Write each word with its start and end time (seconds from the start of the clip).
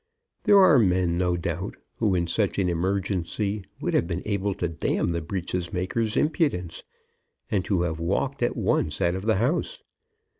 There 0.45 0.57
are 0.57 0.79
men, 0.79 1.19
no 1.19 1.37
doubt, 1.37 1.75
who 1.97 2.15
in 2.15 2.25
such 2.25 2.57
an 2.57 2.69
emergency 2.69 3.63
would 3.79 3.93
have 3.93 4.07
been 4.07 4.23
able 4.25 4.55
to 4.55 4.67
damn 4.67 5.11
the 5.11 5.21
breeches 5.21 5.71
maker's 5.71 6.17
impudence, 6.17 6.83
and 7.51 7.63
to 7.65 7.83
have 7.83 7.99
walked 7.99 8.41
at 8.41 8.57
once 8.57 8.99
out 8.99 9.13
of 9.13 9.27
the 9.27 9.35
house. 9.35 9.83